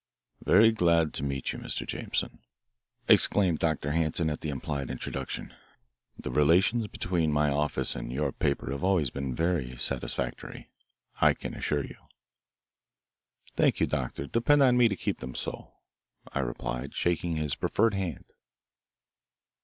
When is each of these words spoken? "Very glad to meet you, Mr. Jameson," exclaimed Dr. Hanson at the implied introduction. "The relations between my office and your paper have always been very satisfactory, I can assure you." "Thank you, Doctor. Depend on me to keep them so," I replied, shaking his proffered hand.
"Very 0.43 0.71
glad 0.71 1.13
to 1.13 1.23
meet 1.23 1.53
you, 1.53 1.59
Mr. 1.59 1.85
Jameson," 1.85 2.39
exclaimed 3.07 3.59
Dr. 3.59 3.91
Hanson 3.91 4.31
at 4.31 4.41
the 4.41 4.49
implied 4.49 4.89
introduction. 4.89 5.53
"The 6.17 6.31
relations 6.31 6.87
between 6.87 7.31
my 7.31 7.51
office 7.51 7.95
and 7.95 8.11
your 8.11 8.31
paper 8.31 8.71
have 8.71 8.83
always 8.83 9.11
been 9.11 9.35
very 9.35 9.77
satisfactory, 9.77 10.69
I 11.17 11.35
can 11.35 11.53
assure 11.53 11.85
you." 11.85 11.97
"Thank 13.55 13.79
you, 13.79 13.85
Doctor. 13.85 14.25
Depend 14.25 14.63
on 14.63 14.75
me 14.75 14.87
to 14.87 14.95
keep 14.95 15.19
them 15.19 15.35
so," 15.35 15.71
I 16.33 16.39
replied, 16.39 16.95
shaking 16.95 17.35
his 17.35 17.53
proffered 17.53 17.93
hand. 17.93 18.25